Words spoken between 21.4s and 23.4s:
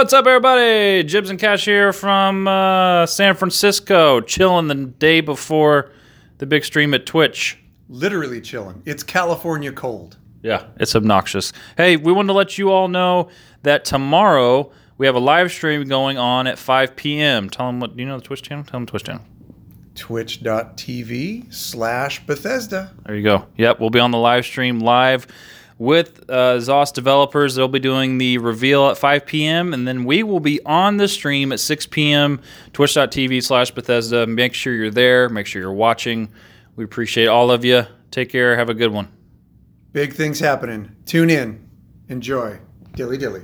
slash Bethesda. There you